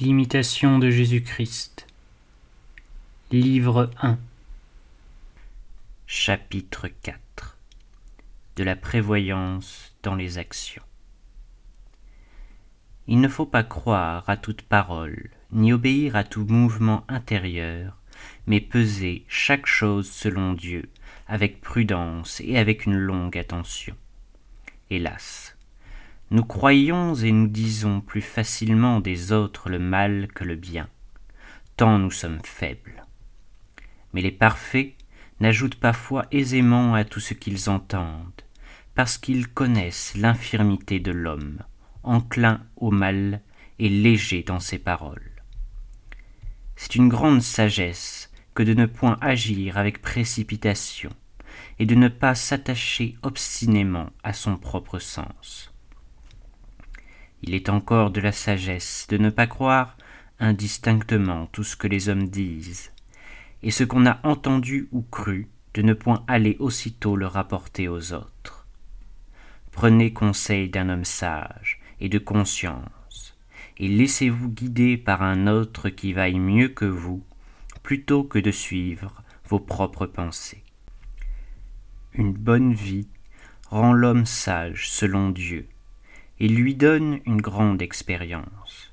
L'imitation 0.00 0.78
de 0.78 0.90
Jésus-Christ. 0.90 1.88
Livre 3.32 3.90
1 4.00 4.16
Chapitre 6.06 6.86
4 7.02 7.58
De 8.54 8.62
la 8.62 8.76
prévoyance 8.76 9.92
dans 10.04 10.14
les 10.14 10.38
actions. 10.38 10.84
Il 13.08 13.20
ne 13.20 13.26
faut 13.26 13.44
pas 13.44 13.64
croire 13.64 14.22
à 14.30 14.36
toute 14.36 14.62
parole, 14.62 15.30
ni 15.50 15.72
obéir 15.72 16.14
à 16.14 16.22
tout 16.22 16.44
mouvement 16.44 17.04
intérieur, 17.08 17.96
mais 18.46 18.60
peser 18.60 19.24
chaque 19.26 19.66
chose 19.66 20.08
selon 20.08 20.52
Dieu, 20.52 20.88
avec 21.26 21.60
prudence 21.60 22.40
et 22.44 22.56
avec 22.56 22.86
une 22.86 22.96
longue 22.96 23.36
attention. 23.36 23.96
Hélas, 24.90 25.57
nous 26.30 26.44
croyons 26.44 27.14
et 27.14 27.32
nous 27.32 27.48
disons 27.48 28.00
plus 28.02 28.20
facilement 28.20 29.00
des 29.00 29.32
autres 29.32 29.70
le 29.70 29.78
mal 29.78 30.28
que 30.34 30.44
le 30.44 30.56
bien, 30.56 30.88
tant 31.76 31.98
nous 31.98 32.10
sommes 32.10 32.40
faibles. 32.44 33.06
Mais 34.12 34.20
les 34.20 34.30
parfaits 34.30 34.94
n'ajoutent 35.40 35.80
pas 35.80 35.94
foi 35.94 36.26
aisément 36.30 36.94
à 36.94 37.04
tout 37.04 37.20
ce 37.20 37.32
qu'ils 37.32 37.70
entendent, 37.70 38.42
parce 38.94 39.16
qu'ils 39.16 39.48
connaissent 39.48 40.14
l'infirmité 40.16 41.00
de 41.00 41.12
l'homme, 41.12 41.62
enclin 42.02 42.60
au 42.76 42.90
mal 42.90 43.40
et 43.78 43.88
léger 43.88 44.42
dans 44.42 44.60
ses 44.60 44.78
paroles. 44.78 45.30
C'est 46.76 46.94
une 46.94 47.08
grande 47.08 47.42
sagesse 47.42 48.30
que 48.54 48.62
de 48.62 48.74
ne 48.74 48.86
point 48.86 49.16
agir 49.20 49.78
avec 49.78 50.02
précipitation, 50.02 51.10
et 51.78 51.86
de 51.86 51.94
ne 51.94 52.08
pas 52.08 52.34
s'attacher 52.34 53.16
obstinément 53.22 54.10
à 54.22 54.32
son 54.32 54.56
propre 54.56 54.98
sens. 54.98 55.72
Il 57.42 57.54
est 57.54 57.68
encore 57.68 58.10
de 58.10 58.20
la 58.20 58.32
sagesse 58.32 59.06
de 59.08 59.16
ne 59.16 59.30
pas 59.30 59.46
croire 59.46 59.96
indistinctement 60.40 61.46
tout 61.46 61.64
ce 61.64 61.76
que 61.76 61.88
les 61.88 62.08
hommes 62.08 62.28
disent, 62.28 62.92
et 63.62 63.70
ce 63.70 63.84
qu'on 63.84 64.06
a 64.06 64.20
entendu 64.24 64.88
ou 64.92 65.02
cru, 65.02 65.48
de 65.74 65.82
ne 65.82 65.94
point 65.94 66.24
aller 66.26 66.56
aussitôt 66.58 67.16
le 67.16 67.26
rapporter 67.26 67.88
aux 67.88 68.12
autres. 68.12 68.66
Prenez 69.72 70.12
conseil 70.12 70.68
d'un 70.68 70.88
homme 70.88 71.04
sage 71.04 71.80
et 72.00 72.08
de 72.08 72.18
conscience, 72.18 73.36
et 73.78 73.88
laissez-vous 73.88 74.48
guider 74.48 74.96
par 74.96 75.22
un 75.22 75.46
autre 75.46 75.88
qui 75.88 76.12
vaille 76.12 76.40
mieux 76.40 76.68
que 76.68 76.84
vous, 76.84 77.24
plutôt 77.82 78.24
que 78.24 78.38
de 78.38 78.50
suivre 78.50 79.22
vos 79.44 79.60
propres 79.60 80.06
pensées. 80.06 80.64
Une 82.12 82.32
bonne 82.32 82.74
vie 82.74 83.08
rend 83.70 83.92
l'homme 83.92 84.26
sage 84.26 84.90
selon 84.90 85.30
Dieu, 85.30 85.68
et 86.40 86.48
lui 86.48 86.74
donne 86.74 87.20
une 87.26 87.40
grande 87.40 87.82
expérience. 87.82 88.92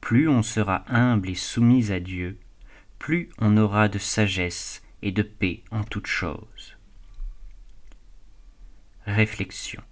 Plus 0.00 0.28
on 0.28 0.42
sera 0.42 0.84
humble 0.88 1.30
et 1.30 1.34
soumis 1.34 1.90
à 1.92 2.00
Dieu, 2.00 2.38
plus 2.98 3.30
on 3.38 3.56
aura 3.56 3.88
de 3.88 3.98
sagesse 3.98 4.82
et 5.02 5.12
de 5.12 5.22
paix 5.22 5.62
en 5.70 5.84
toutes 5.84 6.06
choses. 6.06 6.76
Réflexion. 9.06 9.82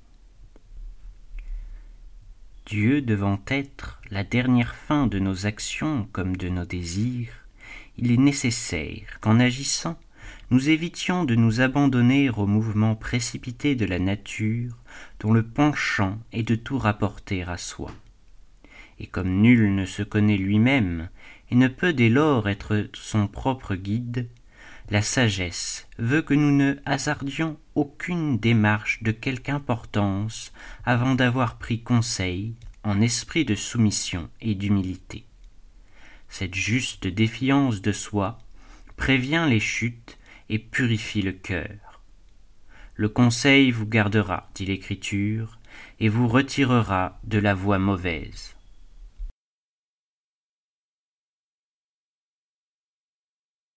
Dieu 2.66 3.00
devant 3.00 3.40
être 3.48 4.00
la 4.10 4.24
dernière 4.24 4.74
fin 4.74 5.06
de 5.06 5.18
nos 5.18 5.46
actions 5.46 6.06
comme 6.12 6.36
de 6.36 6.50
nos 6.50 6.66
désirs, 6.66 7.32
il 7.96 8.12
est 8.12 8.18
nécessaire 8.18 9.18
qu'en 9.20 9.40
agissant, 9.40 9.98
nous 10.50 10.70
évitions 10.70 11.24
de 11.24 11.34
nous 11.34 11.60
abandonner 11.60 12.30
au 12.30 12.46
mouvement 12.46 12.94
précipité 12.94 13.74
de 13.74 13.84
la 13.84 13.98
nature 13.98 14.76
dont 15.20 15.32
le 15.32 15.42
penchant 15.42 16.18
est 16.32 16.42
de 16.42 16.54
tout 16.54 16.78
rapporter 16.78 17.42
à 17.42 17.58
soi. 17.58 17.92
Et 18.98 19.06
comme 19.06 19.42
nul 19.42 19.74
ne 19.74 19.84
se 19.84 20.02
connaît 20.02 20.38
lui-même 20.38 21.10
et 21.50 21.54
ne 21.54 21.68
peut 21.68 21.92
dès 21.92 22.08
lors 22.08 22.48
être 22.48 22.88
son 22.94 23.28
propre 23.28 23.74
guide, 23.74 24.28
la 24.90 25.02
sagesse 25.02 25.86
veut 25.98 26.22
que 26.22 26.32
nous 26.32 26.50
ne 26.50 26.76
hasardions 26.86 27.58
aucune 27.74 28.38
démarche 28.38 29.02
de 29.02 29.12
quelque 29.12 29.50
importance 29.50 30.50
avant 30.86 31.14
d'avoir 31.14 31.58
pris 31.58 31.82
conseil 31.82 32.54
en 32.84 33.02
esprit 33.02 33.44
de 33.44 33.54
soumission 33.54 34.30
et 34.40 34.54
d'humilité. 34.54 35.26
Cette 36.30 36.54
juste 36.54 37.06
défiance 37.06 37.82
de 37.82 37.92
soi 37.92 38.38
prévient 38.96 39.46
les 39.48 39.60
chutes 39.60 40.07
et 40.50 40.58
purifie 40.58 41.22
le 41.22 41.32
cœur. 41.32 42.02
Le 42.94 43.08
conseil 43.08 43.70
vous 43.70 43.86
gardera, 43.86 44.48
dit 44.54 44.66
l'Écriture, 44.66 45.58
et 46.00 46.08
vous 46.08 46.28
retirera 46.28 47.18
de 47.24 47.38
la 47.38 47.54
voie 47.54 47.78
mauvaise. 47.78 48.57